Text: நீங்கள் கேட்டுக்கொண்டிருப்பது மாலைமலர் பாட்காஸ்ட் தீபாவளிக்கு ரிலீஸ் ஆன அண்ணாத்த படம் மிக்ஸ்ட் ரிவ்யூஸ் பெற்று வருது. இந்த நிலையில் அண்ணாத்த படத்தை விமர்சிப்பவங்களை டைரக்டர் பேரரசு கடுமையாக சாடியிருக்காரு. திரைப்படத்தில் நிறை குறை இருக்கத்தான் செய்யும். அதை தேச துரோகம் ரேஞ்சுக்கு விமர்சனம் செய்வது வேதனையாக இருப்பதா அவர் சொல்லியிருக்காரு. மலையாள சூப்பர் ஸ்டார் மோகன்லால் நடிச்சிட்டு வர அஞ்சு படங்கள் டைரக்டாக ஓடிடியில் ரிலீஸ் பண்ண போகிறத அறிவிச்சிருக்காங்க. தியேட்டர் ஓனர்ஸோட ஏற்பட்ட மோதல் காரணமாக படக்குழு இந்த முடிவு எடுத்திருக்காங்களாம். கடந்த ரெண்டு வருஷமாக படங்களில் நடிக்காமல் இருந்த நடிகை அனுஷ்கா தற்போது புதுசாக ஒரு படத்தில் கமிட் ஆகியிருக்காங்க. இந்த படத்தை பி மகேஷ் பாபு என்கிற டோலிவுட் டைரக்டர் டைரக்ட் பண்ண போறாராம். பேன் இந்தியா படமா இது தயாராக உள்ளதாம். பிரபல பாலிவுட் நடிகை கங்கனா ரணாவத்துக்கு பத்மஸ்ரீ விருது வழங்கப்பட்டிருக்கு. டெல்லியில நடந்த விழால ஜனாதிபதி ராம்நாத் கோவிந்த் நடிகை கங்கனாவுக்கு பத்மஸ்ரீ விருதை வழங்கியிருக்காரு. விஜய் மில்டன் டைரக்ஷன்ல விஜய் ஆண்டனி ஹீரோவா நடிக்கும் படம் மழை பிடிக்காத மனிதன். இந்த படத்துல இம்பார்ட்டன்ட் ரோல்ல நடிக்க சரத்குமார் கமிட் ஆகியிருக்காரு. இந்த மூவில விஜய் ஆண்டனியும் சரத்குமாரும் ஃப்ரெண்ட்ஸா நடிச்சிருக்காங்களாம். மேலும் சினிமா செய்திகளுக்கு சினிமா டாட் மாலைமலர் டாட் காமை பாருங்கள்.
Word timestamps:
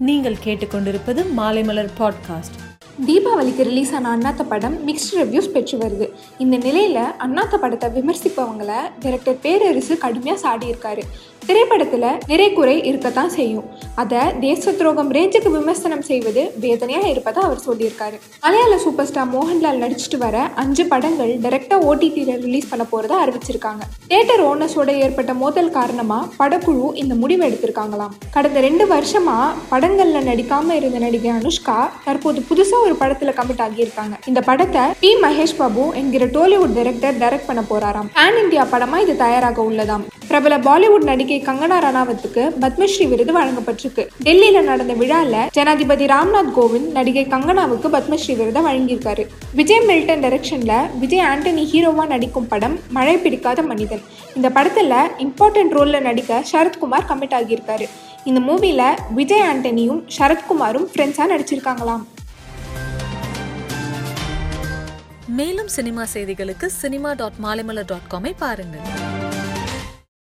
நீங்கள் 0.00 0.36
கேட்டுக்கொண்டிருப்பது 0.44 1.24
மாலைமலர் 1.36 1.88
பாட்காஸ்ட் 1.98 2.56
தீபாவளிக்கு 3.06 3.62
ரிலீஸ் 3.62 3.92
ஆன 3.92 4.16
அண்ணாத்த 4.16 4.42
படம் 4.42 4.88
மிக்ஸ்ட் 4.88 5.14
ரிவ்யூஸ் 5.14 5.48
பெற்று 5.48 5.78
வருது. 5.78 6.06
இந்த 6.38 6.56
நிலையில் 6.56 7.02
அண்ணாத்த 7.18 7.56
படத்தை 7.56 7.90
விமர்சிப்பவங்களை 7.90 8.80
டைரக்டர் 9.00 9.38
பேரரசு 9.40 9.98
கடுமையாக 9.98 10.40
சாடியிருக்காரு. 10.42 11.02
திரைப்படத்தில் 11.48 12.06
நிறை 12.30 12.46
குறை 12.52 12.74
இருக்கத்தான் 12.88 13.30
செய்யும். 13.36 13.66
அதை 14.02 14.22
தேச 14.44 14.72
துரோகம் 14.78 15.10
ரேஞ்சுக்கு 15.16 15.50
விமர்சனம் 15.56 16.04
செய்வது 16.08 16.42
வேதனையாக 16.62 17.10
இருப்பதா 17.12 17.40
அவர் 17.48 17.62
சொல்லியிருக்காரு. 17.66 18.16
மலையாள 18.44 18.76
சூப்பர் 18.84 19.08
ஸ்டார் 19.08 19.30
மோகன்லால் 19.34 19.78
நடிச்சிட்டு 19.82 20.18
வர 20.24 20.36
அஞ்சு 20.62 20.84
படங்கள் 20.92 21.32
டைரக்டாக 21.44 21.86
ஓடிடியில் 21.90 22.40
ரிலீஸ் 22.46 22.68
பண்ண 22.70 22.86
போகிறத 22.92 23.14
அறிவிச்சிருக்காங்க. 23.24 23.82
தியேட்டர் 24.10 24.42
ஓனர்ஸோட 24.48 24.90
ஏற்பட்ட 25.04 25.34
மோதல் 25.42 25.70
காரணமாக 25.78 26.30
படக்குழு 26.40 26.88
இந்த 27.02 27.14
முடிவு 27.22 27.44
எடுத்திருக்காங்களாம். 27.48 28.16
கடந்த 28.36 28.60
ரெண்டு 28.66 28.86
வருஷமாக 28.94 29.46
படங்களில் 29.72 30.28
நடிக்காமல் 30.30 30.78
இருந்த 30.80 31.00
நடிகை 31.06 31.32
அனுஷ்கா 31.38 31.78
தற்போது 32.08 32.42
புதுசாக 32.50 32.86
ஒரு 32.88 32.96
படத்தில் 33.04 33.36
கமிட் 33.38 33.64
ஆகியிருக்காங்க. 33.68 34.14
இந்த 34.32 34.42
படத்தை 34.50 34.84
பி 35.04 35.12
மகேஷ் 35.26 35.58
பாபு 35.62 35.86
என்கிற 36.02 36.26
டோலிவுட் 36.38 36.76
டைரக்டர் 36.80 37.18
டைரக்ட் 37.24 37.50
பண்ண 37.52 37.64
போறாராம். 37.72 38.10
பேன் 38.20 38.42
இந்தியா 38.44 38.66
படமா 38.74 38.98
இது 39.06 39.16
தயாராக 39.24 39.60
உள்ளதாம். 39.70 40.06
பிரபல 40.36 40.56
பாலிவுட் 40.66 41.04
நடிகை 41.04 41.42
கங்கனா 41.42 41.76
ரணாவத்துக்கு 41.84 42.42
பத்மஸ்ரீ 42.60 43.08
விருது 43.08 43.42
வழங்கப்பட்டிருக்கு. 43.42 44.06
டெல்லியில 44.24 44.62
நடந்த 44.62 44.94
விழால 44.94 45.46
ஜனாதிபதி 45.50 46.06
ராம்நாத் 46.06 46.50
கோவிந்த் 46.56 46.90
நடிகை 46.90 47.26
கங்கனாவுக்கு 47.26 47.88
பத்மஸ்ரீ 47.94 48.36
விருதை 48.36 48.62
வழங்கியிருக்காரு. 48.62 49.26
விஜய் 49.52 49.80
மில்டன் 49.86 50.22
டைரக்ஷன்ல 50.24 50.98
விஜய் 50.98 51.24
ஆண்டனி 51.24 51.64
ஹீரோவா 51.72 52.06
நடிக்கும் 52.06 52.48
படம் 52.48 52.80
மழை 52.88 53.16
பிடிக்காத 53.16 53.62
மனிதன். 53.62 54.02
இந்த 54.34 54.48
படத்துல 54.48 54.98
இம்பார்ட்டன்ட் 55.18 55.74
ரோல்ல 55.78 56.00
நடிக்க 56.00 56.44
சரத்குமார் 56.52 57.08
கமிட் 57.08 57.36
ஆகியிருக்காரு. 57.38 57.88
இந்த 58.24 58.40
மூவில 58.40 58.94
விஜய் 59.14 59.46
ஆண்டனியும் 59.48 60.02
சரத்குமாரும் 60.18 60.86
ஃப்ரெண்ட்ஸா 60.92 61.26
நடிச்சிருக்காங்களாம். 61.32 62.04
மேலும் 65.26 65.68
சினிமா 65.68 66.04
செய்திகளுக்கு 66.14 66.66
சினிமா 66.66 67.12
டாட் 67.12 67.42
மாலைமலர் 67.42 67.90
டாட் 67.92 68.08
காமை 68.10 68.32
பாருங்கள். 68.38 69.15